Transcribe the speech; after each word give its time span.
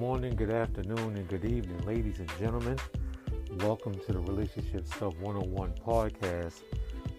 morning, 0.00 0.34
good 0.34 0.50
afternoon, 0.50 1.14
and 1.14 1.28
good 1.28 1.44
evening, 1.44 1.78
ladies 1.84 2.20
and 2.20 2.32
gentlemen. 2.38 2.78
Welcome 3.58 3.92
to 4.06 4.12
the 4.14 4.18
Relationship 4.18 4.86
Stuff 4.86 5.14
101 5.18 5.74
podcast 5.86 6.62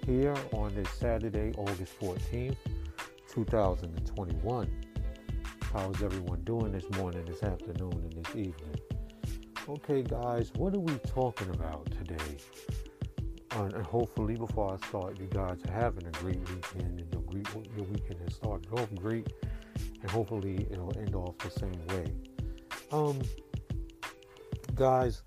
here 0.03 0.33
on 0.51 0.73
this 0.73 0.89
Saturday, 0.89 1.51
August 1.57 1.99
14th, 1.99 2.55
2021. 3.31 4.83
How's 5.71 6.01
everyone 6.01 6.41
doing 6.43 6.71
this 6.71 6.89
morning, 6.97 7.23
this 7.25 7.43
afternoon, 7.43 7.91
and 7.91 8.13
this 8.13 8.35
evening? 8.35 8.75
Okay, 9.69 10.01
guys, 10.01 10.51
what 10.55 10.73
are 10.73 10.79
we 10.79 10.95
talking 11.05 11.51
about 11.51 11.85
today? 11.91 12.37
And 13.57 13.85
hopefully, 13.85 14.37
before 14.37 14.73
I 14.73 14.87
start, 14.87 15.19
you 15.19 15.27
guys 15.27 15.59
are 15.69 15.71
having 15.71 16.07
a 16.07 16.11
great 16.13 16.39
weekend, 16.49 16.99
and 16.99 17.13
your, 17.13 17.63
your 17.75 17.85
weekend 17.85 18.21
has 18.21 18.33
started 18.33 18.73
off 18.73 18.91
great, 18.95 19.31
and 20.01 20.09
hopefully, 20.09 20.65
it'll 20.71 20.97
end 20.97 21.13
off 21.13 21.37
the 21.37 21.51
same 21.51 21.79
way. 21.89 22.30
Um, 22.91 23.21
guys, 24.75 25.21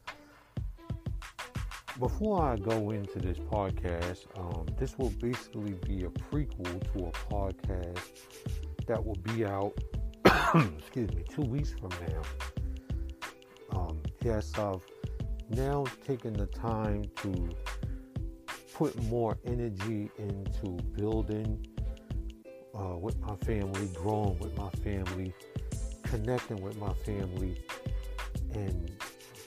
before 1.98 2.42
I 2.42 2.56
go 2.56 2.90
into 2.90 3.18
this 3.18 3.38
podcast, 3.38 4.26
um, 4.38 4.66
this 4.78 4.98
will 4.98 5.08
basically 5.10 5.72
be 5.72 6.04
a 6.04 6.10
prequel 6.10 6.92
to 6.92 7.06
a 7.06 7.10
podcast 7.32 8.00
that 8.86 9.02
will 9.02 9.16
be 9.22 9.46
out, 9.46 9.72
excuse 10.76 11.10
me, 11.14 11.24
two 11.30 11.40
weeks 11.40 11.72
from 11.72 11.88
now. 12.06 13.78
Um, 13.78 14.02
yes, 14.22 14.52
I've 14.58 14.84
now 15.48 15.84
taken 16.06 16.34
the 16.34 16.46
time 16.46 17.06
to 17.22 17.48
put 18.74 19.02
more 19.04 19.38
energy 19.46 20.10
into 20.18 20.82
building 20.98 21.66
uh, 22.78 22.98
with 22.98 23.18
my 23.20 23.36
family, 23.36 23.88
growing 23.94 24.38
with 24.38 24.54
my 24.58 24.68
family, 24.82 25.32
connecting 26.14 26.62
with 26.62 26.76
my 26.76 26.92
family 26.92 27.60
and 28.54 28.88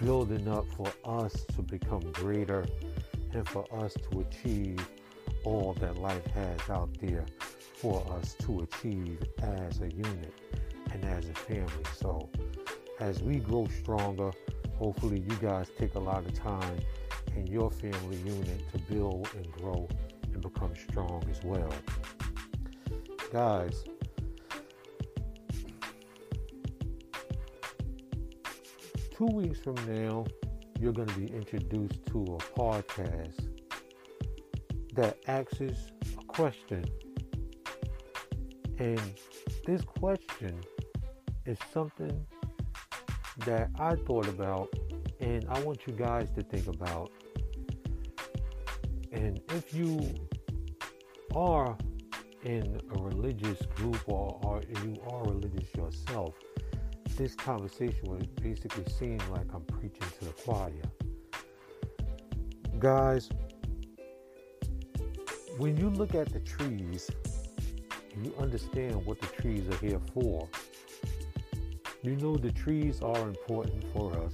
building 0.03 0.49
up 0.49 0.65
for 0.75 0.91
us 1.05 1.45
to 1.55 1.61
become 1.61 2.01
greater 2.11 2.65
and 3.31 3.47
for 3.47 3.65
us 3.71 3.93
to 3.93 4.19
achieve 4.19 4.77
all 5.45 5.73
that 5.79 5.97
life 5.97 6.25
has 6.25 6.59
out 6.69 6.89
there 6.99 7.25
for 7.73 8.05
us 8.19 8.35
to 8.37 8.59
achieve 8.59 9.17
as 9.41 9.79
a 9.79 9.89
unit 9.89 10.33
and 10.91 11.05
as 11.05 11.29
a 11.29 11.33
family. 11.33 11.85
So, 11.95 12.29
as 12.99 13.23
we 13.23 13.37
grow 13.37 13.69
stronger, 13.79 14.31
hopefully, 14.77 15.19
you 15.21 15.37
guys 15.37 15.71
take 15.79 15.95
a 15.95 15.99
lot 15.99 16.25
of 16.25 16.33
time 16.33 16.79
in 17.33 17.47
your 17.47 17.71
family 17.71 18.17
unit 18.17 18.61
to 18.73 18.93
build 18.93 19.29
and 19.37 19.49
grow 19.53 19.87
and 20.33 20.41
become 20.41 20.73
strong 20.75 21.23
as 21.31 21.41
well. 21.45 21.71
Guys, 23.31 23.85
two 29.17 29.25
weeks 29.25 29.59
from 29.59 29.73
now, 29.91 30.23
you're 30.79 30.93
going 30.93 31.07
to 31.07 31.19
be 31.19 31.25
introduced 31.33 32.05
to 32.05 32.21
a 32.21 32.59
podcast 32.59 33.49
that 34.93 35.17
asks 35.25 35.59
a 35.59 36.23
question. 36.25 36.85
And 38.77 39.01
this 39.65 39.81
question 39.81 40.59
is 41.47 41.57
something 41.73 42.27
that 43.39 43.71
I 43.79 43.95
thought 43.95 44.27
about 44.27 44.71
and 45.19 45.47
I 45.49 45.61
want 45.61 45.87
you 45.87 45.93
guys 45.93 46.29
to 46.35 46.43
think 46.43 46.67
about. 46.67 47.11
And 49.11 49.41
if 49.49 49.73
you 49.73 50.13
are 51.35 51.75
in 52.43 52.79
a 52.95 53.01
religious 53.01 53.65
group 53.77 53.99
or, 54.05 54.39
or 54.43 54.61
you 54.83 54.95
are 55.09 55.23
religious 55.23 55.73
yourself, 55.75 56.35
this 57.17 57.33
conversation 57.33 58.03
would 58.03 58.41
basically 58.41 58.85
seem 58.93 59.17
like 59.31 59.51
I'm 59.51 59.63
preaching 59.63 60.05
to 60.19 60.25
the 60.25 60.31
choir. 60.31 60.71
Guys, 62.77 63.29
when 65.57 65.75
you 65.77 65.89
look 65.89 66.13
at 66.13 66.31
the 66.31 66.39
trees 66.41 67.09
and 68.13 68.23
you 68.23 68.35
understand 68.39 69.03
what 69.03 69.19
the 69.19 69.25
trees 69.27 69.67
are 69.67 69.77
here 69.77 69.99
for, 70.13 70.47
you 72.03 72.15
know 72.17 72.37
the 72.37 72.51
trees 72.51 73.01
are 73.01 73.27
important 73.27 73.83
for 73.93 74.15
us 74.19 74.33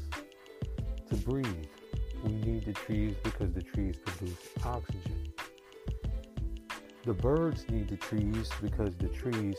to 1.10 1.16
breathe. 1.16 1.48
We 2.26 2.34
need 2.34 2.66
the 2.66 2.74
trees 2.74 3.16
because 3.24 3.54
the 3.54 3.64
trees 3.64 3.96
produce 4.06 4.38
oxygen. 4.66 5.32
The 7.06 7.14
birds 7.14 7.66
need 7.70 7.88
the 7.88 7.98
trees 7.98 8.50
because 8.62 8.94
the 8.98 9.08
trees 9.08 9.56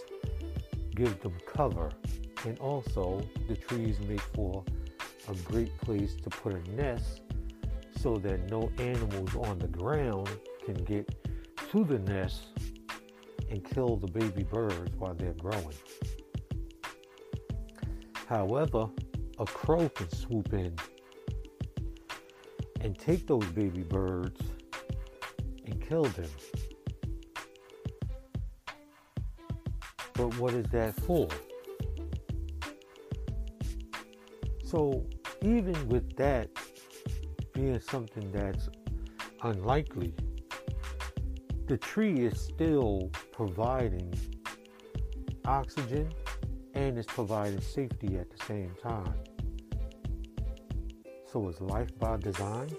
give 0.94 1.18
them 1.20 1.34
cover 1.46 1.90
and 2.44 2.58
also, 2.58 3.22
the 3.48 3.56
trees 3.56 3.98
make 4.06 4.20
for 4.20 4.64
a 5.28 5.34
great 5.44 5.76
place 5.78 6.14
to 6.16 6.28
put 6.28 6.54
a 6.54 6.70
nest 6.72 7.22
so 7.96 8.16
that 8.16 8.50
no 8.50 8.70
animals 8.78 9.34
on 9.36 9.58
the 9.58 9.68
ground 9.68 10.28
can 10.64 10.74
get 10.84 11.08
to 11.70 11.84
the 11.84 11.98
nest 12.00 12.48
and 13.50 13.64
kill 13.64 13.96
the 13.96 14.06
baby 14.08 14.42
birds 14.42 14.94
while 14.98 15.14
they're 15.14 15.32
growing. 15.34 15.74
However, 18.26 18.88
a 19.38 19.44
crow 19.46 19.88
can 19.88 20.10
swoop 20.10 20.52
in 20.52 20.76
and 22.80 22.98
take 22.98 23.26
those 23.26 23.46
baby 23.46 23.82
birds 23.82 24.40
and 25.64 25.80
kill 25.80 26.04
them. 26.04 26.30
But 30.12 30.38
what 30.38 30.52
is 30.52 30.66
that 30.66 30.94
for? 31.00 31.28
So, 34.74 35.06
even 35.40 35.88
with 35.88 36.16
that 36.16 36.48
being 37.52 37.78
something 37.78 38.32
that's 38.32 38.68
unlikely, 39.44 40.12
the 41.68 41.76
tree 41.76 42.26
is 42.26 42.40
still 42.40 43.08
providing 43.30 44.12
oxygen 45.44 46.12
and 46.74 46.98
it's 46.98 47.06
providing 47.06 47.60
safety 47.60 48.16
at 48.16 48.28
the 48.36 48.44
same 48.46 48.74
time. 48.82 49.14
So, 51.32 51.48
is 51.48 51.60
life 51.60 51.96
by 52.00 52.16
design? 52.16 52.70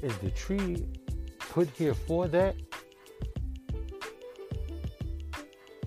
Is 0.00 0.16
the 0.18 0.30
tree 0.30 0.86
put 1.40 1.68
here 1.70 1.94
for 1.94 2.28
that? 2.28 2.54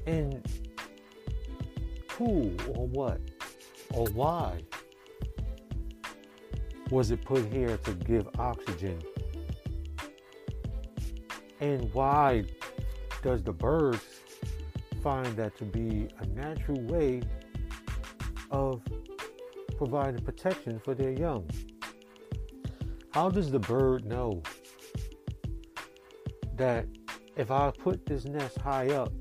And 0.05 0.45
who 2.17 2.51
or 2.75 2.87
what 2.87 3.21
or 3.93 4.07
why 4.07 4.59
was 6.89 7.11
it 7.11 7.23
put 7.23 7.45
here 7.51 7.77
to 7.77 7.93
give 7.93 8.27
oxygen? 8.39 8.99
And 11.59 11.93
why 11.93 12.45
does 13.21 13.43
the 13.43 13.51
birds 13.51 14.03
find 15.03 15.35
that 15.35 15.55
to 15.57 15.65
be 15.65 16.07
a 16.19 16.25
natural 16.27 16.79
way 16.81 17.21
of 18.51 18.81
providing 19.77 20.23
protection 20.23 20.79
for 20.79 20.95
their 20.95 21.11
young? 21.11 21.47
How 23.11 23.29
does 23.29 23.51
the 23.51 23.59
bird 23.59 24.05
know 24.05 24.41
that 26.55 26.87
if 27.35 27.51
I 27.51 27.71
put 27.71 28.05
this 28.05 28.25
nest 28.25 28.57
high 28.59 28.89
up, 28.89 29.11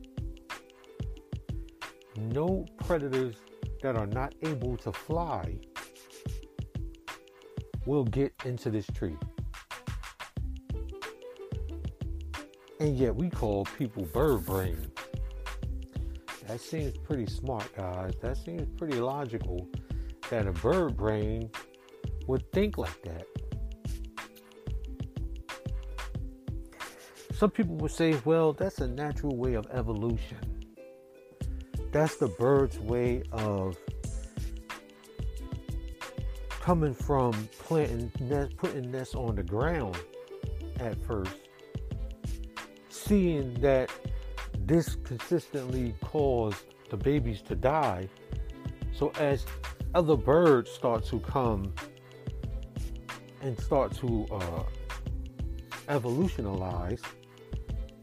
no 2.18 2.66
predators 2.84 3.36
that 3.82 3.96
are 3.96 4.06
not 4.06 4.34
able 4.42 4.76
to 4.78 4.92
fly 4.92 5.58
will 7.86 8.04
get 8.04 8.32
into 8.44 8.70
this 8.70 8.86
tree. 8.88 9.16
And 12.80 12.96
yet 12.96 13.14
we 13.14 13.30
call 13.30 13.64
people 13.78 14.04
bird 14.06 14.44
brain. 14.44 14.90
That 16.46 16.60
seems 16.60 16.96
pretty 16.98 17.26
smart, 17.26 17.74
guys. 17.76 18.12
That 18.20 18.36
seems 18.36 18.68
pretty 18.78 19.00
logical 19.00 19.68
that 20.30 20.46
a 20.46 20.52
bird 20.52 20.96
brain 20.96 21.50
would 22.26 22.50
think 22.52 22.78
like 22.78 23.02
that. 23.02 23.26
Some 27.32 27.50
people 27.50 27.76
would 27.76 27.90
say, 27.90 28.18
well, 28.24 28.52
that's 28.52 28.78
a 28.78 28.88
natural 28.88 29.36
way 29.36 29.54
of 29.54 29.66
evolution. 29.70 30.38
That's 31.96 32.16
the 32.16 32.28
bird's 32.28 32.78
way 32.78 33.22
of 33.32 33.78
coming 36.60 36.92
from 36.92 37.48
planting 37.58 38.12
nest, 38.20 38.54
putting 38.58 38.90
nests 38.90 39.14
on 39.14 39.34
the 39.34 39.42
ground 39.42 39.96
at 40.78 41.02
first, 41.06 41.32
seeing 42.90 43.54
that 43.62 43.90
this 44.58 44.96
consistently 45.04 45.94
caused 46.04 46.66
the 46.90 46.98
babies 46.98 47.40
to 47.48 47.54
die. 47.54 48.10
So 48.92 49.10
as 49.18 49.46
other 49.94 50.18
birds 50.18 50.70
start 50.70 51.02
to 51.06 51.18
come 51.20 51.72
and 53.40 53.58
start 53.58 53.96
to 54.00 54.26
uh, 54.32 54.64
evolutionize, 55.88 57.00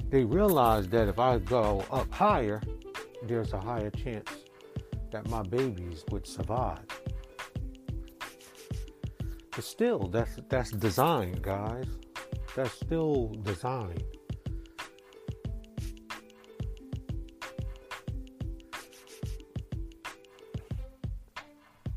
they 0.10 0.24
realize 0.24 0.88
that 0.88 1.08
if 1.08 1.20
I 1.20 1.38
go 1.38 1.86
up 1.92 2.12
higher, 2.12 2.60
there's 3.28 3.54
a 3.54 3.60
higher 3.60 3.90
chance 3.90 4.30
that 5.12 5.28
my 5.30 5.44
babies 5.44 6.04
would 6.12 6.28
survive. 6.28 6.86
But 9.52 9.64
still, 9.64 10.08
that's 10.08 10.38
that's 10.50 10.72
design, 10.72 11.34
guys. 11.42 11.86
That's 12.56 12.72
still 12.72 13.36
design. 13.44 13.98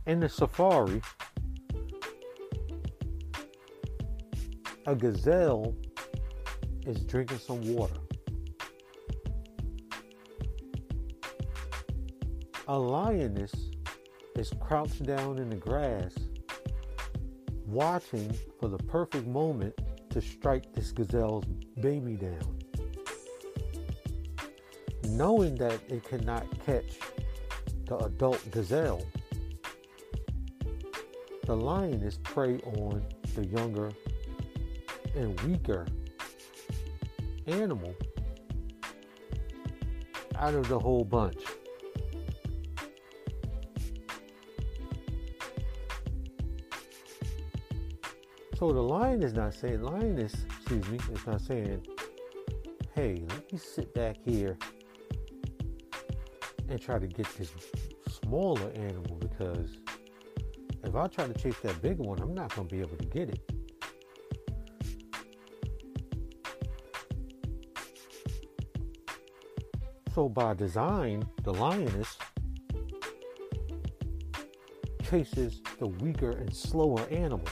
In 0.06 0.20
the 0.20 0.28
safari, 0.28 1.02
a 4.86 4.94
gazelle 4.94 5.74
is 6.86 7.00
drinking 7.00 7.38
some 7.38 7.60
water. 7.74 7.96
A 12.68 12.76
lioness 12.76 13.52
is 14.34 14.52
crouched 14.60 15.04
down 15.04 15.38
in 15.38 15.50
the 15.50 15.56
grass, 15.56 16.12
watching 17.64 18.36
for 18.58 18.66
the 18.66 18.78
perfect 18.78 19.24
moment 19.28 19.78
to 20.10 20.20
strike 20.20 20.72
this 20.72 20.90
gazelle's 20.90 21.44
baby 21.80 22.16
down. 22.16 22.58
Knowing 25.04 25.54
that 25.54 25.78
it 25.88 26.02
cannot 26.02 26.44
catch 26.66 26.98
the 27.84 27.98
adult 27.98 28.42
gazelle, 28.50 29.06
the 31.44 31.56
lioness 31.56 32.18
prey 32.24 32.58
on 32.78 33.00
the 33.36 33.46
younger 33.46 33.92
and 35.14 35.40
weaker 35.42 35.86
animal 37.46 37.94
out 40.34 40.54
of 40.54 40.66
the 40.68 40.78
whole 40.80 41.04
bunch. 41.04 41.44
So 48.58 48.72
the 48.72 48.80
lion 48.80 49.22
is 49.22 49.34
not 49.34 49.52
saying, 49.52 49.82
lioness, 49.82 50.32
excuse 50.48 50.88
me, 50.88 50.98
is 51.12 51.26
not 51.26 51.42
saying, 51.42 51.86
hey, 52.94 53.22
let 53.28 53.52
me 53.52 53.58
sit 53.58 53.92
back 53.92 54.16
here 54.24 54.56
and 56.66 56.80
try 56.80 56.98
to 56.98 57.06
get 57.06 57.26
this 57.36 57.52
smaller 58.08 58.70
animal 58.74 59.16
because 59.20 59.76
if 60.82 60.96
I 60.96 61.06
try 61.06 61.26
to 61.26 61.34
chase 61.34 61.58
that 61.64 61.82
bigger 61.82 62.02
one, 62.02 62.18
I'm 62.18 62.32
not 62.32 62.54
going 62.56 62.66
to 62.66 62.74
be 62.74 62.80
able 62.80 62.96
to 62.96 63.04
get 63.04 63.28
it. 63.28 63.40
So 70.14 70.30
by 70.30 70.54
design, 70.54 71.28
the 71.44 71.52
lioness 71.52 72.16
chases 75.10 75.60
the 75.78 75.88
weaker 75.88 76.30
and 76.30 76.56
slower 76.56 77.06
animal. 77.10 77.46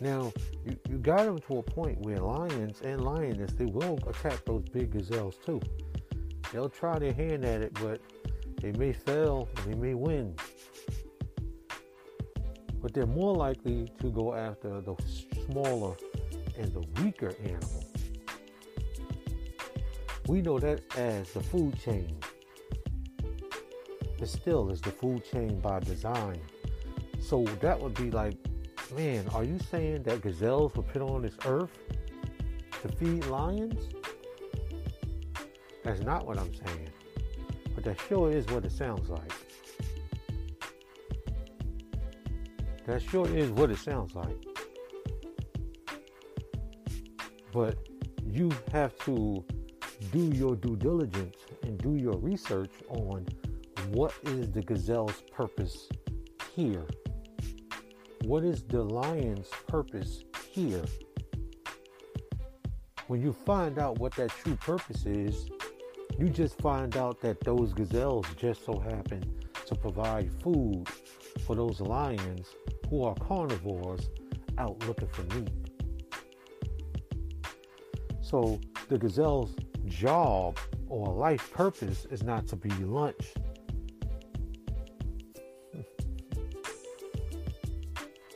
Now, 0.00 0.32
you, 0.64 0.76
you 0.88 0.98
got 0.98 1.24
them 1.24 1.38
to 1.38 1.58
a 1.58 1.62
point 1.62 2.00
where 2.00 2.18
lions 2.18 2.80
and 2.82 3.04
lioness, 3.04 3.52
they 3.52 3.66
will 3.66 3.98
attack 4.08 4.44
those 4.44 4.64
big 4.68 4.92
gazelles 4.92 5.36
too. 5.44 5.60
They'll 6.52 6.68
try 6.68 6.98
their 6.98 7.12
hand 7.12 7.44
at 7.44 7.62
it, 7.62 7.74
but 7.74 8.00
they 8.60 8.72
may 8.72 8.92
fail 8.92 9.48
they 9.66 9.74
may 9.74 9.94
win. 9.94 10.34
But 12.80 12.92
they're 12.92 13.06
more 13.06 13.34
likely 13.34 13.90
to 14.00 14.10
go 14.10 14.34
after 14.34 14.80
the 14.80 14.94
smaller 15.46 15.96
and 16.58 16.72
the 16.72 17.02
weaker 17.02 17.34
animal. 17.42 17.84
We 20.26 20.42
know 20.42 20.58
that 20.58 20.80
as 20.96 21.30
the 21.32 21.40
food 21.40 21.78
chain. 21.80 22.16
It 24.18 24.28
still 24.28 24.70
is 24.70 24.80
the 24.80 24.90
food 24.90 25.22
chain 25.30 25.60
by 25.60 25.80
design. 25.80 26.40
So 27.20 27.44
that 27.60 27.78
would 27.78 27.94
be 27.94 28.10
like, 28.10 28.36
man, 28.92 29.26
are 29.34 29.44
you 29.44 29.58
saying 29.70 30.02
that 30.04 30.22
gazelles 30.22 30.74
were 30.74 30.82
put 30.82 31.02
on 31.02 31.22
this 31.22 31.36
earth 31.46 31.76
to 32.82 32.88
feed 32.88 33.24
lions? 33.26 33.88
That's 35.82 36.00
not 36.00 36.26
what 36.26 36.38
I'm 36.38 36.52
saying. 36.54 36.90
But 37.74 37.84
that 37.84 38.00
sure 38.08 38.30
is 38.30 38.46
what 38.46 38.64
it 38.64 38.72
sounds 38.72 39.08
like. 39.10 39.32
That 42.86 43.02
sure 43.02 43.28
is 43.28 43.50
what 43.50 43.70
it 43.70 43.78
sounds 43.78 44.14
like. 44.14 44.36
But 47.52 47.78
you 48.26 48.50
have 48.72 48.98
to 49.04 49.44
do 50.12 50.30
your 50.34 50.56
due 50.56 50.76
diligence 50.76 51.36
and 51.62 51.78
do 51.78 51.94
your 51.94 52.16
research 52.18 52.72
on 52.88 53.26
what 53.90 54.12
is 54.24 54.50
the 54.50 54.60
gazelle's 54.62 55.22
purpose 55.32 55.88
here? 56.54 56.84
What 58.24 58.42
is 58.42 58.62
the 58.62 58.82
lion's 58.82 59.48
purpose 59.66 60.24
here? 60.50 60.84
When 63.06 63.20
you 63.20 63.34
find 63.34 63.78
out 63.78 63.98
what 63.98 64.14
that 64.14 64.30
true 64.30 64.56
purpose 64.56 65.04
is, 65.04 65.46
you 66.18 66.30
just 66.30 66.58
find 66.62 66.96
out 66.96 67.20
that 67.20 67.38
those 67.40 67.74
gazelles 67.74 68.24
just 68.38 68.64
so 68.64 68.78
happen 68.78 69.22
to 69.66 69.74
provide 69.74 70.32
food 70.42 70.86
for 71.46 71.54
those 71.54 71.82
lions 71.82 72.48
who 72.88 73.04
are 73.04 73.14
carnivores 73.16 74.08
out 74.56 74.82
looking 74.88 75.08
for 75.08 75.22
meat. 75.34 75.50
So 78.22 78.58
the 78.88 78.96
gazelle's 78.96 79.54
job 79.86 80.58
or 80.88 81.12
life 81.12 81.52
purpose 81.52 82.06
is 82.10 82.22
not 82.22 82.46
to 82.46 82.56
be 82.56 82.70
lunch. 82.70 83.34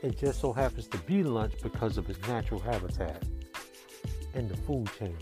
It 0.02 0.18
just 0.18 0.40
so 0.40 0.52
happens 0.52 0.86
to 0.88 0.98
be 0.98 1.22
lunch 1.22 1.54
because 1.62 1.98
of 1.98 2.08
its 2.08 2.20
natural 2.28 2.60
habitat 2.60 3.22
and 4.34 4.48
the 4.48 4.56
food 4.56 4.88
chain. 4.98 5.16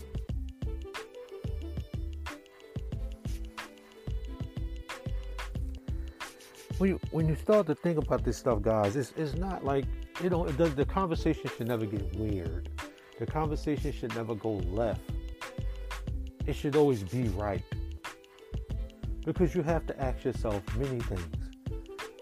When 6.77 6.91
you, 6.91 6.99
when 7.09 7.27
you 7.27 7.35
start 7.35 7.65
to 7.67 7.75
think 7.75 7.97
about 7.97 8.23
this 8.23 8.37
stuff, 8.37 8.61
guys, 8.61 8.95
it's, 8.95 9.13
it's 9.17 9.33
not 9.35 9.65
like 9.65 9.85
you 10.21 10.29
know 10.29 10.45
does, 10.45 10.75
the 10.75 10.85
conversation 10.85 11.49
should 11.57 11.67
never 11.67 11.85
get 11.85 12.15
weird. 12.15 12.69
The 13.17 13.25
conversation 13.25 13.91
should 13.91 14.15
never 14.15 14.35
go 14.35 14.57
left 14.57 15.01
it 16.47 16.55
should 16.55 16.75
always 16.75 17.03
be 17.03 17.27
right. 17.29 17.61
Because 19.25 19.53
you 19.53 19.61
have 19.61 19.85
to 19.87 20.01
ask 20.01 20.23
yourself 20.23 20.63
many 20.77 20.99
things. 21.01 21.35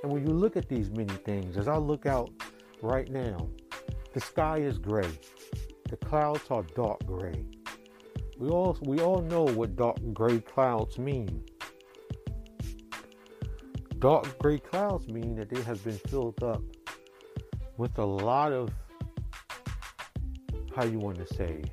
And 0.02 0.12
when 0.12 0.28
you 0.28 0.34
look 0.34 0.58
at 0.58 0.68
these 0.68 0.90
many 0.90 1.14
things, 1.14 1.58
as 1.58 1.68
I 1.68 1.78
look 1.78 2.08
out 2.08 2.32
right 2.86 3.10
now, 3.10 3.50
the 4.14 4.20
sky 4.20 4.58
is 4.60 4.78
gray. 4.78 5.10
The 5.90 5.98
clouds 5.98 6.44
are 6.50 6.64
dark 6.76 7.06
gray. 7.06 7.46
We 8.38 8.50
all 8.50 8.78
we 8.82 9.00
all 9.00 9.22
know 9.22 9.44
what 9.44 9.76
dark 9.76 9.98
gray 10.14 10.40
clouds 10.40 10.98
mean. 11.00 11.44
Dark 14.00 14.38
gray 14.40 14.60
clouds 14.60 15.08
mean 15.08 15.36
that 15.36 15.50
they 15.50 15.62
have 15.64 15.84
been 15.84 15.98
filled 16.10 16.44
up 16.44 16.62
with 17.78 17.98
a 17.98 18.06
lot 18.06 18.52
of 18.52 18.70
how 20.76 20.84
you 20.84 21.00
want 21.00 21.18
to 21.18 21.34
say 21.34 21.64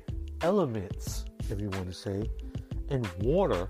elements, 0.41 1.25
if 1.49 1.61
you 1.61 1.69
want 1.69 1.87
to 1.87 1.93
say, 1.93 2.23
and 2.89 3.07
water. 3.19 3.67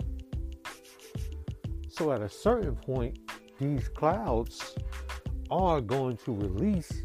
So 1.89 2.11
at 2.11 2.21
a 2.21 2.29
certain 2.29 2.75
point, 2.75 3.19
these 3.59 3.87
clouds 3.89 4.75
are 5.51 5.81
going 5.81 6.17
to 6.17 6.33
release 6.33 7.02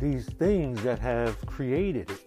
these 0.00 0.26
things 0.26 0.82
that 0.82 0.98
have 0.98 1.44
created 1.46 2.10
it. 2.10 2.20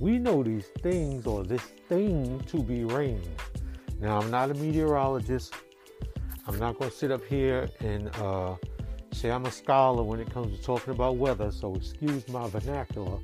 We 0.00 0.18
know 0.18 0.42
these 0.42 0.66
things 0.82 1.26
or 1.26 1.44
this 1.44 1.62
thing 1.88 2.40
to 2.48 2.62
be 2.62 2.84
rain. 2.84 3.22
Now, 4.00 4.20
I'm 4.20 4.30
not 4.30 4.50
a 4.50 4.54
meteorologist. 4.54 5.54
I'm 6.46 6.58
not 6.58 6.78
going 6.78 6.90
to 6.90 6.96
sit 6.96 7.10
up 7.10 7.24
here 7.24 7.70
and 7.80 8.14
uh, 8.16 8.56
say 9.12 9.30
I'm 9.30 9.46
a 9.46 9.50
scholar 9.50 10.02
when 10.02 10.20
it 10.20 10.30
comes 10.30 10.58
to 10.58 10.62
talking 10.62 10.92
about 10.92 11.16
weather, 11.16 11.50
so 11.50 11.74
excuse 11.74 12.28
my 12.28 12.48
vernacular 12.48 13.18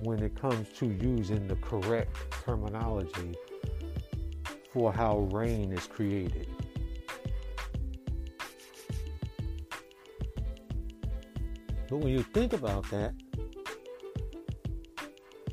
when 0.00 0.22
it 0.22 0.40
comes 0.40 0.68
to 0.78 0.86
using 0.86 1.46
the 1.48 1.56
correct 1.56 2.16
terminology 2.44 3.34
for 4.72 4.92
how 4.92 5.18
rain 5.32 5.72
is 5.72 5.86
created. 5.86 6.53
But 11.88 11.98
when 11.98 12.08
you 12.08 12.22
think 12.22 12.52
about 12.52 12.88
that, 12.90 13.14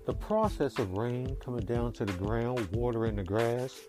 the 0.06 0.14
process 0.14 0.80
of 0.80 0.94
rain 0.94 1.36
coming 1.44 1.66
down 1.66 1.94
to 1.94 2.06
the 2.06 2.14
ground, 2.14 2.68
watering 2.72 3.16
the 3.16 3.24
grass, 3.24 3.80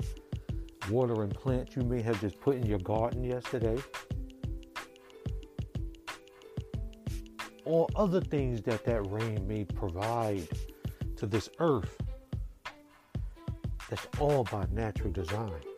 watering 0.91 1.31
plants 1.31 1.77
you 1.77 1.83
may 1.83 2.03
have 2.03 2.21
just 2.21 2.41
put 2.41 2.57
in 2.57 2.67
your 2.67 2.81
garden 2.81 3.25
yesterday, 3.25 3.79
or 7.65 7.87
other 7.97 8.21
things 8.21 8.61
that 8.63 8.85
that 8.85 9.07
rain 9.11 9.47
may 9.47 9.65
provide 9.65 10.47
to 11.17 11.27
this 11.27 11.49
earth. 11.61 11.97
That's 13.89 14.07
all 14.19 14.45
by 14.45 14.67
natural 14.73 15.13
design. 15.13 15.72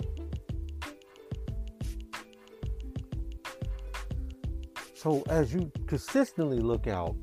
So 5.04 5.22
as 5.28 5.52
you 5.52 5.70
consistently 5.86 6.60
look 6.60 6.86
out 6.86 7.14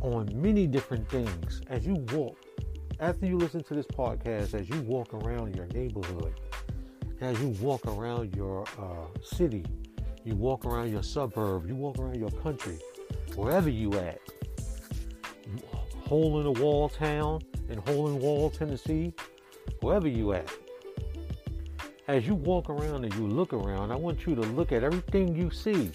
on 0.00 0.30
many 0.32 0.68
different 0.68 1.08
things, 1.08 1.60
as 1.66 1.84
you 1.84 1.94
walk, 2.12 2.38
after 3.00 3.26
you 3.26 3.36
listen 3.36 3.64
to 3.64 3.74
this 3.74 3.86
podcast, 3.86 4.54
as 4.54 4.68
you 4.68 4.80
walk 4.82 5.12
around 5.12 5.56
your 5.56 5.66
neighborhood, 5.74 6.32
as 7.20 7.36
you 7.40 7.48
walk 7.60 7.84
around 7.84 8.36
your 8.36 8.64
uh, 8.78 9.08
city, 9.24 9.64
you 10.22 10.36
walk 10.36 10.64
around 10.64 10.92
your 10.92 11.02
suburb, 11.02 11.66
you 11.66 11.74
walk 11.74 11.98
around 11.98 12.14
your 12.14 12.30
country, 12.30 12.78
wherever 13.34 13.68
you 13.68 13.92
at, 13.94 14.20
hole 16.06 16.38
in 16.38 16.44
the 16.44 16.62
wall 16.62 16.88
town 16.88 17.40
in 17.70 17.78
hole 17.78 18.06
in 18.06 18.20
wall 18.20 18.50
Tennessee, 18.50 19.12
wherever 19.80 20.06
you 20.06 20.32
at. 20.32 20.48
As 22.06 22.24
you 22.24 22.36
walk 22.36 22.70
around 22.70 23.04
and 23.04 23.12
you 23.14 23.26
look 23.26 23.52
around, 23.52 23.90
I 23.90 23.96
want 23.96 24.26
you 24.26 24.36
to 24.36 24.42
look 24.42 24.70
at 24.70 24.84
everything 24.84 25.34
you 25.34 25.50
see 25.50 25.90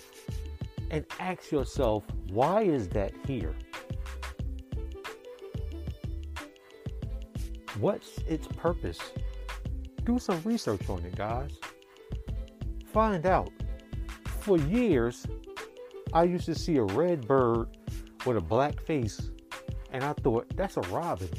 and 0.92 1.06
ask 1.20 1.52
yourself, 1.52 2.04
why 2.30 2.62
is 2.62 2.88
that 2.90 3.14
here? 3.26 3.56
What's 7.80 8.18
its 8.20 8.48
purpose? 8.48 9.00
Do 10.04 10.20
some 10.20 10.42
research 10.44 10.88
on 10.90 11.04
it, 11.04 11.16
guys. 11.16 11.52
Find 12.94 13.26
out. 13.26 13.52
For 14.40 14.58
years, 14.58 15.26
I 16.14 16.24
used 16.24 16.46
to 16.46 16.56
see 16.56 16.78
a 16.78 16.84
red 16.84 17.28
bird 17.28 17.68
with 18.26 18.38
a 18.38 18.42
black 18.42 18.80
face, 18.82 19.32
and 19.92 20.04
I 20.04 20.14
thought, 20.14 20.46
that's 20.56 20.78
a 20.78 20.82
robin. 20.82 21.30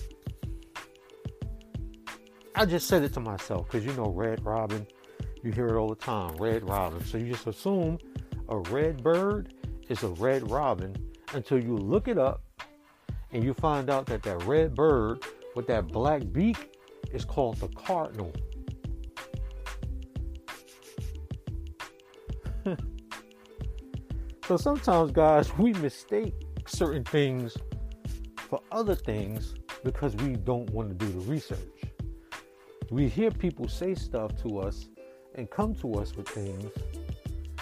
I 2.54 2.64
just 2.64 2.88
said 2.88 3.02
it 3.02 3.12
to 3.14 3.20
myself 3.20 3.66
because 3.66 3.86
you 3.86 3.92
know, 3.92 4.10
red 4.10 4.44
robin, 4.44 4.86
you 5.42 5.52
hear 5.52 5.68
it 5.68 5.76
all 5.76 5.88
the 5.88 5.94
time, 5.94 6.36
red 6.36 6.68
robin. 6.68 7.04
So 7.04 7.18
you 7.18 7.32
just 7.32 7.46
assume 7.46 7.98
a 8.48 8.58
red 8.58 9.02
bird 9.02 9.54
is 9.88 10.02
a 10.02 10.08
red 10.08 10.50
robin 10.50 10.94
until 11.34 11.62
you 11.62 11.76
look 11.76 12.08
it 12.08 12.18
up 12.18 12.42
and 13.32 13.42
you 13.42 13.52
find 13.54 13.90
out 13.90 14.06
that 14.06 14.22
that 14.22 14.42
red 14.44 14.74
bird 14.74 15.22
with 15.54 15.66
that 15.66 15.88
black 15.88 16.22
beak 16.32 16.76
is 17.12 17.24
called 17.24 17.56
the 17.56 17.68
cardinal. 17.68 18.32
so 24.46 24.56
sometimes, 24.56 25.10
guys, 25.12 25.56
we 25.56 25.72
mistake 25.74 26.34
certain 26.66 27.04
things 27.04 27.56
for 28.36 28.60
other 28.70 28.94
things 28.94 29.54
because 29.84 30.14
we 30.16 30.36
don't 30.36 30.70
want 30.70 30.88
to 30.88 30.94
do 30.94 31.10
the 31.12 31.20
research. 31.30 31.58
We 32.90 33.08
hear 33.08 33.30
people 33.30 33.68
say 33.68 33.94
stuff 33.94 34.40
to 34.42 34.58
us 34.60 34.88
and 35.34 35.50
come 35.50 35.74
to 35.76 35.94
us 35.94 36.14
with 36.16 36.28
things 36.28 36.72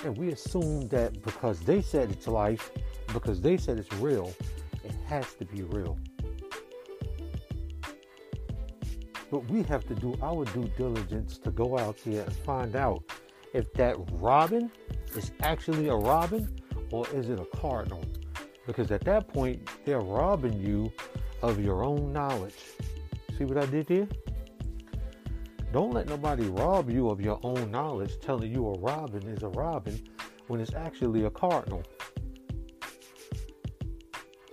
and 0.05 0.17
we 0.17 0.31
assume 0.33 0.89
that 0.89 1.23
because 1.23 1.61
they 1.61 1.81
said 1.81 2.11
it's 2.11 2.27
life, 2.27 2.71
because 3.13 3.41
they 3.41 3.57
said 3.57 3.79
it's 3.79 3.93
real, 3.95 4.33
it 4.85 4.93
has 5.07 5.35
to 5.35 5.45
be 5.45 5.63
real. 5.63 5.99
But 9.31 9.51
we 9.51 9.63
have 9.65 9.87
to 9.89 9.95
do 9.95 10.15
our 10.23 10.45
due 10.45 10.71
diligence 10.77 11.39
to 11.39 11.51
go 11.51 11.79
out 11.79 11.97
there 12.05 12.25
and 12.25 12.33
find 12.37 12.77
out 12.77 13.03
if 13.53 13.73
that 13.75 13.97
robin 14.13 14.71
is 15.17 15.33
actually 15.43 15.89
a 15.89 15.95
robin 15.95 16.49
or 16.91 17.09
is 17.11 17.31
it 17.31 17.41
a 17.41 17.47
cardinal? 17.57 18.05
Because 18.67 18.91
at 18.91 19.05
that 19.05 19.29
point, 19.29 19.69
they're 19.85 20.01
robbing 20.01 20.61
you 20.61 20.93
of 21.43 21.63
your 21.63 21.83
own 21.83 22.13
knowledge. 22.13 22.55
See 23.37 23.45
what 23.45 23.59
I 23.59 23.67
did 23.67 23.89
there? 23.89 24.09
Don't 25.75 25.93
let 25.93 26.07
nobody 26.07 26.47
rob 26.47 26.89
you 26.89 27.11
of 27.11 27.21
your 27.21 27.41
own 27.43 27.73
knowledge, 27.73 28.21
telling 28.21 28.55
you 28.55 28.65
a 28.69 28.79
robin 28.79 29.27
is 29.27 29.43
a 29.43 29.49
robin 29.49 30.01
when 30.47 30.61
it's 30.61 30.73
actually 30.73 31.25
a 31.25 31.31
cardinal. 31.31 31.83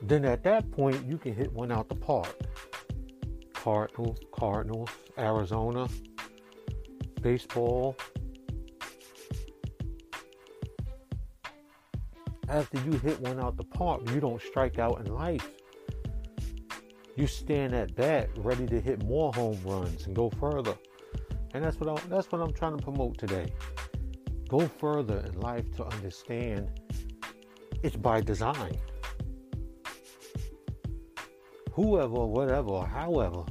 Then 0.01 0.25
at 0.25 0.43
that 0.45 0.71
point, 0.71 1.05
you 1.05 1.19
can 1.19 1.35
hit 1.35 1.53
one 1.53 1.71
out 1.71 1.89
the 1.89 1.95
park. 1.95 2.35
Cardinals, 3.53 4.17
Cardinals, 4.31 4.89
Arizona, 5.15 5.87
baseball. 7.21 7.95
After 12.49 12.79
you 12.79 12.93
hit 12.97 13.19
one 13.19 13.39
out 13.39 13.57
the 13.57 13.63
park, 13.63 14.09
you 14.09 14.19
don't 14.19 14.41
strike 14.41 14.79
out 14.79 15.05
in 15.05 15.13
life. 15.13 15.47
You 17.15 17.27
stand 17.27 17.75
at 17.75 17.93
bat 17.93 18.31
ready 18.37 18.65
to 18.65 18.81
hit 18.81 19.03
more 19.03 19.31
home 19.33 19.59
runs 19.63 20.07
and 20.07 20.15
go 20.15 20.31
further. 20.31 20.75
And 21.53 21.63
that's 21.63 21.79
what 21.79 21.89
I, 21.89 22.07
that's 22.07 22.31
what 22.31 22.41
I'm 22.41 22.53
trying 22.53 22.77
to 22.77 22.83
promote 22.83 23.17
today. 23.17 23.51
Go 24.47 24.67
further 24.67 25.17
in 25.19 25.39
life 25.39 25.69
to 25.77 25.85
understand 25.85 26.69
it's 27.83 27.95
by 27.95 28.21
design. 28.21 28.77
Whoever, 31.73 32.25
whatever, 32.25 32.81
however, 32.81 33.43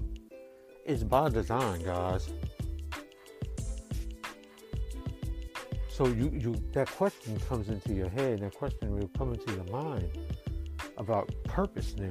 it's 0.85 1.02
by 1.02 1.30
design, 1.30 1.83
guys. 1.83 2.30
So 5.88 6.07
you, 6.07 6.30
you 6.33 6.54
that 6.73 6.90
question 6.90 7.38
comes 7.49 7.69
into 7.69 7.92
your 7.92 8.09
head, 8.09 8.40
that 8.40 8.54
question 8.54 8.95
will 8.95 9.11
come 9.19 9.35
into 9.35 9.52
your 9.54 9.64
mind 9.64 10.11
about 10.97 11.30
purpose 11.45 11.95
now. 11.97 12.09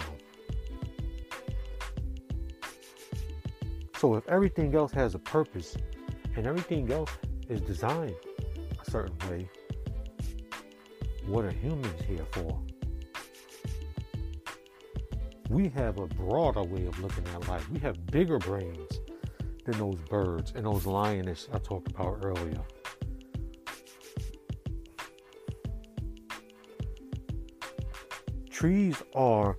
So 4.00 4.16
if 4.16 4.26
everything 4.30 4.74
else 4.76 4.94
has 4.94 5.14
a 5.14 5.20
purpose 5.20 5.76
and 6.38 6.48
everything 6.48 6.90
else 6.90 7.12
is 7.50 7.60
designed 7.60 8.16
a 8.80 8.90
certain 8.90 9.18
way, 9.30 9.50
what 11.28 11.44
are 11.44 11.52
humans 11.52 12.02
here 12.08 12.26
for? 12.32 12.58
We 15.50 15.68
have 15.68 16.00
a 16.00 16.08
broader 16.08 16.64
way 16.64 16.86
of 16.86 16.98
looking 17.02 17.26
at 17.36 17.46
life. 17.50 17.70
We 17.70 17.80
have 17.80 18.06
bigger 18.06 18.40
brains 18.40 19.02
than 19.66 19.78
those 19.78 20.00
birds 20.10 20.54
and 20.56 20.66
those 20.66 20.86
lioness 20.86 21.50
I 21.52 21.58
talked 21.58 21.92
about 21.92 22.20
earlier. 22.24 22.64
Trees 28.50 28.96
are 29.14 29.58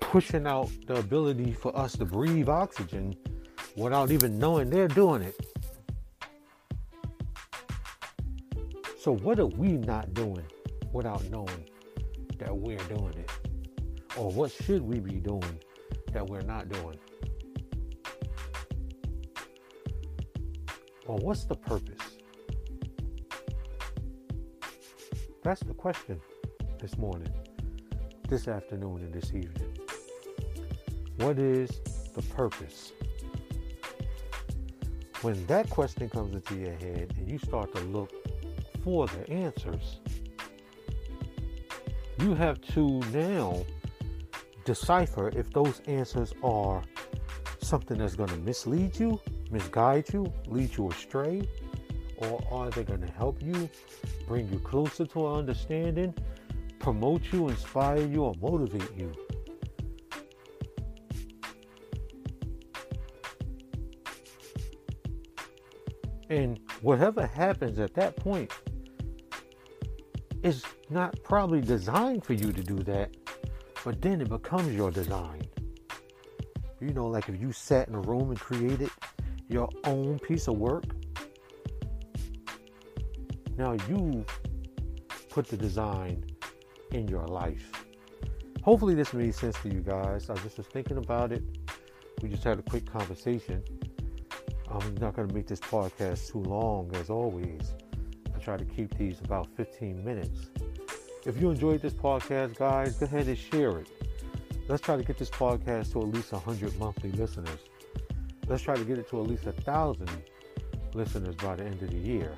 pushing 0.00 0.44
out 0.44 0.70
the 0.88 0.96
ability 0.96 1.52
for 1.52 1.76
us 1.78 1.92
to 1.98 2.04
breathe 2.04 2.48
oxygen 2.48 3.14
without 3.78 4.10
even 4.10 4.38
knowing 4.38 4.68
they're 4.68 4.88
doing 4.88 5.22
it. 5.22 5.36
So, 9.00 9.14
what 9.14 9.38
are 9.38 9.46
we 9.46 9.68
not 9.68 10.12
doing 10.12 10.44
without 10.92 11.24
knowing 11.30 11.64
that 12.38 12.54
we're 12.54 12.76
doing 12.88 13.14
it? 13.16 13.30
Or 14.16 14.30
what 14.32 14.50
should 14.50 14.82
we 14.82 14.98
be 14.98 15.20
doing 15.20 15.58
that 16.12 16.26
we're 16.26 16.42
not 16.42 16.68
doing? 16.68 16.98
Or 21.06 21.16
what's 21.18 21.44
the 21.44 21.54
purpose? 21.54 22.18
That's 25.44 25.60
the 25.62 25.72
question 25.72 26.20
this 26.80 26.98
morning, 26.98 27.32
this 28.28 28.48
afternoon, 28.48 29.02
and 29.02 29.14
this 29.14 29.32
evening. 29.32 29.78
What 31.16 31.38
is 31.38 31.80
the 32.14 32.22
purpose? 32.22 32.92
When 35.22 35.46
that 35.46 35.68
question 35.68 36.08
comes 36.08 36.34
into 36.34 36.54
your 36.54 36.74
head 36.74 37.12
and 37.16 37.28
you 37.28 37.38
start 37.38 37.74
to 37.74 37.80
look 37.82 38.12
for 38.84 39.06
the 39.08 39.30
answers, 39.30 40.00
you 42.20 42.34
have 42.34 42.60
to 42.60 43.00
now 43.12 43.64
decipher 44.64 45.28
if 45.30 45.50
those 45.52 45.80
answers 45.86 46.32
are 46.42 46.82
something 47.60 47.98
that's 47.98 48.14
going 48.14 48.28
to 48.28 48.36
mislead 48.36 48.98
you, 48.98 49.20
misguide 49.50 50.12
you, 50.12 50.32
lead 50.46 50.76
you 50.76 50.88
astray, 50.90 51.42
or 52.18 52.40
are 52.50 52.70
they 52.70 52.84
going 52.84 53.00
to 53.00 53.12
help 53.12 53.42
you, 53.42 53.68
bring 54.26 54.48
you 54.52 54.58
closer 54.60 55.06
to 55.06 55.28
an 55.28 55.38
understanding, 55.38 56.14
promote 56.78 57.22
you, 57.32 57.48
inspire 57.48 58.06
you, 58.06 58.22
or 58.22 58.34
motivate 58.40 58.96
you? 58.96 59.12
And 66.30 66.60
whatever 66.82 67.26
happens 67.26 67.78
at 67.78 67.94
that 67.94 68.16
point 68.16 68.52
is 70.42 70.62
not 70.90 71.16
probably 71.22 71.60
designed 71.60 72.24
for 72.24 72.34
you 72.34 72.52
to 72.52 72.62
do 72.62 72.76
that, 72.80 73.16
but 73.84 74.00
then 74.02 74.20
it 74.20 74.28
becomes 74.28 74.74
your 74.74 74.90
design. 74.90 75.42
You 76.80 76.92
know, 76.92 77.06
like 77.06 77.28
if 77.28 77.40
you 77.40 77.50
sat 77.52 77.88
in 77.88 77.94
a 77.94 78.00
room 78.00 78.30
and 78.30 78.38
created 78.38 78.90
your 79.48 79.68
own 79.84 80.18
piece 80.18 80.46
of 80.48 80.58
work, 80.58 80.84
now 83.56 83.72
you 83.88 84.24
put 85.30 85.48
the 85.48 85.56
design 85.56 86.24
in 86.92 87.08
your 87.08 87.26
life. 87.26 87.72
Hopefully, 88.62 88.94
this 88.94 89.12
made 89.12 89.34
sense 89.34 89.56
to 89.62 89.68
you 89.68 89.80
guys. 89.80 90.28
I 90.30 90.34
just 90.36 90.58
was 90.58 90.66
thinking 90.66 90.98
about 90.98 91.32
it. 91.32 91.42
We 92.22 92.28
just 92.28 92.44
had 92.44 92.58
a 92.58 92.62
quick 92.62 92.86
conversation 92.86 93.64
I'm 94.70 94.94
not 94.96 95.16
going 95.16 95.28
to 95.28 95.34
make 95.34 95.46
this 95.46 95.60
podcast 95.60 96.30
too 96.30 96.40
long, 96.40 96.90
as 96.94 97.10
always. 97.10 97.74
I 98.34 98.38
try 98.38 98.56
to 98.56 98.64
keep 98.64 98.96
these 98.98 99.20
about 99.20 99.48
15 99.56 100.04
minutes. 100.04 100.50
If 101.24 101.40
you 101.40 101.50
enjoyed 101.50 101.80
this 101.80 101.94
podcast, 101.94 102.56
guys, 102.56 102.96
go 102.96 103.06
ahead 103.06 103.26
and 103.26 103.38
share 103.38 103.78
it. 103.78 103.88
Let's 104.68 104.82
try 104.82 104.96
to 104.96 105.02
get 105.02 105.18
this 105.18 105.30
podcast 105.30 105.92
to 105.92 106.00
at 106.00 106.08
least 106.08 106.32
100 106.32 106.78
monthly 106.78 107.10
listeners. 107.12 107.58
Let's 108.46 108.62
try 108.62 108.76
to 108.76 108.84
get 108.84 108.98
it 108.98 109.08
to 109.10 109.20
at 109.20 109.26
least 109.26 109.46
a 109.46 109.52
thousand 109.52 110.10
listeners 110.94 111.34
by 111.36 111.56
the 111.56 111.64
end 111.64 111.82
of 111.82 111.90
the 111.90 111.96
year. 111.96 112.34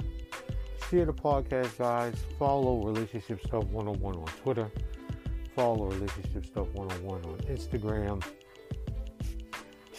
Share 0.89 1.05
the 1.05 1.13
podcast, 1.13 1.79
guys. 1.79 2.15
Follow 2.39 2.85
Relationship 2.85 3.41
Stuff 3.45 3.65
101 3.65 4.17
on 4.17 4.27
Twitter. 4.43 4.71
Follow 5.55 5.87
Relationship 5.87 6.47
Stuff 6.47 6.69
101 6.75 7.25
on 7.25 7.39
Instagram. 7.41 8.25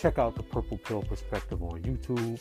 Check 0.01 0.17
out 0.17 0.33
the 0.33 0.41
Purple 0.41 0.79
Pill 0.79 1.03
Perspective 1.03 1.61
on 1.61 1.79
YouTube. 1.83 2.39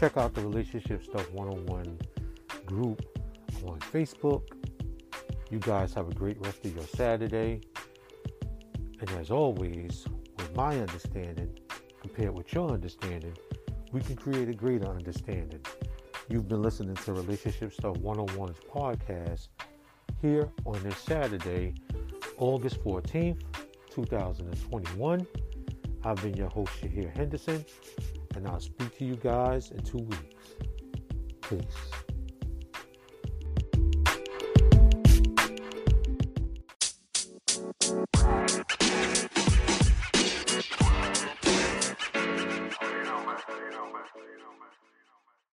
Check 0.00 0.16
out 0.16 0.32
the 0.32 0.40
Relationship 0.40 1.04
Stuff 1.04 1.30
101 1.32 1.98
group 2.64 3.02
on 3.66 3.78
Facebook. 3.80 4.44
You 5.50 5.58
guys 5.58 5.92
have 5.92 6.08
a 6.08 6.14
great 6.14 6.40
rest 6.40 6.64
of 6.64 6.74
your 6.74 6.86
Saturday. 6.86 7.60
And 8.98 9.10
as 9.20 9.30
always, 9.30 10.06
with 10.38 10.56
my 10.56 10.80
understanding 10.80 11.58
compared 12.00 12.34
with 12.34 12.54
your 12.54 12.70
understanding, 12.70 13.36
we 13.92 14.00
can 14.00 14.16
create 14.16 14.48
a 14.48 14.54
greater 14.54 14.88
understanding. 14.88 15.60
You've 16.30 16.48
been 16.48 16.62
listening 16.62 16.96
to 16.96 17.12
Relationship 17.12 17.74
Stuff 17.74 17.98
101's 17.98 18.58
podcast 18.74 19.48
here 20.22 20.48
on 20.64 20.82
this 20.82 20.96
Saturday, 20.96 21.74
August 22.38 22.82
14th, 22.82 23.42
2021. 23.96 25.26
I've 26.04 26.22
been 26.22 26.36
your 26.36 26.50
host, 26.50 26.70
Shahir 26.82 27.16
Henderson, 27.16 27.64
and 28.34 28.46
I'll 28.46 28.60
speak 28.60 28.96
to 28.98 29.06
you 29.06 29.16
guys 29.16 29.70
in 29.70 29.82
two 29.82 29.96
weeks. 29.96 30.54
Peace. 31.40 32.05